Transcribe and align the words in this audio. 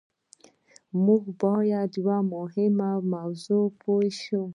موږ 1.05 1.23
بايد 1.39 1.91
په 1.93 1.97
يوه 2.03 2.17
مهمه 2.33 2.91
موضوع 3.13 3.63
پوه 3.79 4.05
شو. 4.21 4.43